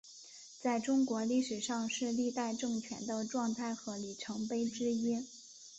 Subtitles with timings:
[0.59, 5.27] 在中国历史上是历代政权的状态和里程碑之一。